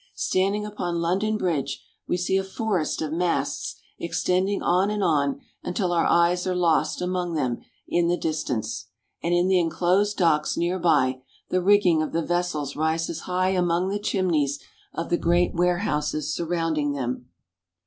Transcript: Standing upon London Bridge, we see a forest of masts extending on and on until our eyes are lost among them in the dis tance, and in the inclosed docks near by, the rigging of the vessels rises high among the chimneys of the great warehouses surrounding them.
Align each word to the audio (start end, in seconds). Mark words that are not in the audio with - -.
Standing 0.15 0.65
upon 0.65 0.95
London 0.95 1.37
Bridge, 1.37 1.85
we 2.07 2.17
see 2.17 2.35
a 2.35 2.43
forest 2.43 3.03
of 3.03 3.13
masts 3.13 3.79
extending 3.99 4.63
on 4.63 4.89
and 4.89 5.03
on 5.03 5.41
until 5.61 5.91
our 5.93 6.07
eyes 6.07 6.47
are 6.47 6.55
lost 6.55 7.03
among 7.03 7.35
them 7.35 7.59
in 7.87 8.07
the 8.07 8.17
dis 8.17 8.43
tance, 8.43 8.87
and 9.21 9.35
in 9.35 9.47
the 9.47 9.59
inclosed 9.59 10.17
docks 10.17 10.57
near 10.57 10.79
by, 10.79 11.21
the 11.49 11.61
rigging 11.61 12.01
of 12.01 12.13
the 12.13 12.25
vessels 12.25 12.75
rises 12.75 13.19
high 13.29 13.49
among 13.49 13.89
the 13.89 13.99
chimneys 13.99 14.57
of 14.91 15.11
the 15.11 15.17
great 15.19 15.53
warehouses 15.53 16.33
surrounding 16.33 16.93
them. 16.93 17.29